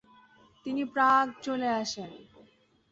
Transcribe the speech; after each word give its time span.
তিনি 0.65 0.81
প্রাগ 0.93 1.25
চলে 1.41 1.67
আসেন। 1.81 2.09